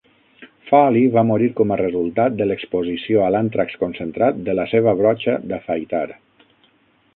[0.69, 5.39] Farley va morir com a resultat de l"exposició a l"àntrax concentrat de la seva brotxa
[5.53, 6.05] d'afaitar.